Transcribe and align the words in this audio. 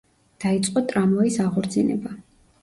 დაიწყო 0.45 0.81
ტრამვაის 0.93 1.37
აღორძინება. 1.45 2.17